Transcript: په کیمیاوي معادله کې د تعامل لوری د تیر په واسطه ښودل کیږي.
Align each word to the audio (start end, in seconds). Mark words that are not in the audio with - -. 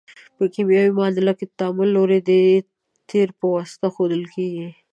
په 0.37 0.43
کیمیاوي 0.53 0.91
معادله 0.97 1.33
کې 1.37 1.45
د 1.47 1.51
تعامل 1.59 1.89
لوری 1.95 2.19
د 2.29 2.31
تیر 3.09 3.29
په 3.39 3.45
واسطه 3.53 3.87
ښودل 3.95 4.23
کیږي. 4.33 4.67